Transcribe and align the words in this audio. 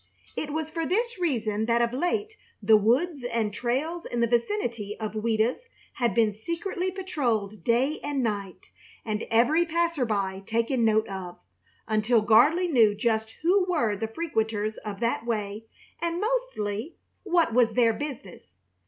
It 0.35 0.51
was 0.51 0.71
for 0.71 0.83
this 0.83 1.19
reason 1.19 1.67
that 1.67 1.79
of 1.83 1.93
late 1.93 2.35
the 2.59 2.75
woods 2.75 3.23
and 3.23 3.53
trails 3.53 4.03
in 4.03 4.19
the 4.19 4.25
vicinity 4.25 4.97
of 4.99 5.13
Ouida's 5.13 5.67
had 5.93 6.15
been 6.15 6.33
secretly 6.33 6.89
patrolled 6.89 7.63
day 7.63 7.99
and 8.03 8.23
night, 8.23 8.71
and 9.05 9.27
every 9.29 9.63
passer 9.63 10.03
by 10.03 10.41
taken 10.47 10.83
note 10.83 11.07
of, 11.07 11.37
until 11.87 12.23
Gardley 12.23 12.67
knew 12.67 12.95
just 12.95 13.35
who 13.43 13.63
were 13.69 13.95
the 13.95 14.07
frequenters 14.07 14.77
of 14.77 15.01
that 15.01 15.23
way 15.23 15.65
and 16.01 16.19
mostly 16.19 16.95
what 17.21 17.53
was 17.53 17.73
their 17.73 17.93
business. 17.93 18.45